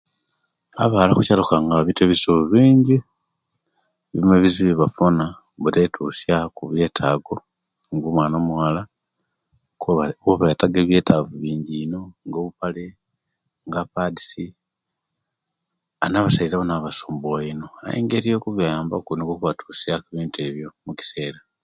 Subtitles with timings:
[0.81, 2.95] Abawala okukyaalo kyange babiita omubizibu bingi
[4.13, 5.25] egimo omubizibu ebibafuna
[5.57, 7.35] obutwetusyaku ebyetaago
[7.93, 8.81] nga omwaana omuwala
[9.81, 10.03] kuba
[10.35, 12.85] aba yetaaga ebyetaago biing iino nga empale
[13.67, 21.39] nga epads aaa na'basaiza bona babasumbuwa iino naye engeri yokubayambaku nikwo okubatusyaku ebintu ebyo omukiseera